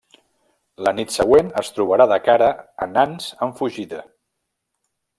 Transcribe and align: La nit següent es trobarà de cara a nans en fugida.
La 0.87 0.93
nit 0.99 1.13
següent 1.17 1.51
es 1.61 1.69
trobarà 1.77 2.09
de 2.13 2.19
cara 2.31 2.49
a 2.87 2.91
nans 2.97 3.31
en 3.49 3.57
fugida. 3.61 4.05